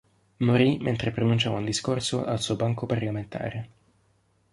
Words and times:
Morì 0.37 0.79
mentre 0.79 1.11
pronunciava 1.11 1.59
un 1.59 1.65
discorso 1.65 2.25
al 2.25 2.41
suo 2.41 2.55
banco 2.55 2.87
parlamentare. 2.87 3.69